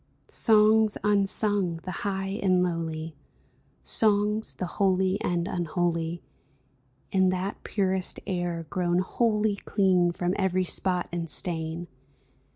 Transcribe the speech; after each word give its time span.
Songs 0.25 0.97
unsung, 1.03 1.79
the 1.83 1.91
high 1.91 2.39
and 2.41 2.63
lowly, 2.63 3.15
Songs, 3.83 4.55
the 4.55 4.65
holy 4.65 5.21
and 5.21 5.47
unholy, 5.47 6.23
In 7.11 7.29
that 7.29 7.63
purest 7.63 8.19
air 8.25 8.65
grown 8.71 8.97
wholly 8.97 9.57
Clean 9.57 10.11
from 10.11 10.33
every 10.39 10.63
spot 10.65 11.07
and 11.11 11.29
stain 11.29 11.87